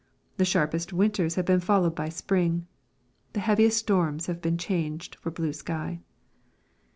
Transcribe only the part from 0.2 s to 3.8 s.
The sharpest winters have been followed by spring The heaviest